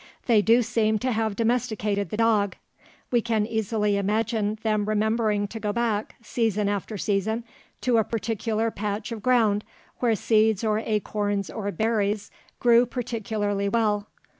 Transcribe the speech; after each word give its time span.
They 0.25 0.41
do 0.41 0.63
seem 0.63 0.97
to 0.97 1.11
have 1.11 1.35
domesticated 1.35 2.09
the 2.09 2.17
dog. 2.17 2.55
We 3.11 3.21
can 3.21 3.45
easily 3.45 3.97
imagine 3.97 4.57
them 4.63 4.85
remembering 4.85 5.47
to 5.49 5.59
go 5.59 5.71
back, 5.71 6.15
season 6.23 6.67
after 6.67 6.97
season, 6.97 7.43
to 7.81 7.99
a 7.99 8.03
particular 8.03 8.71
patch 8.71 9.11
of 9.11 9.21
ground 9.21 9.63
where 9.99 10.15
seeds 10.15 10.63
or 10.63 10.79
acorns 10.79 11.51
or 11.51 11.71
berries 11.71 12.31
grew 12.59 12.87
particularly 12.87 13.69
well. 13.69 14.07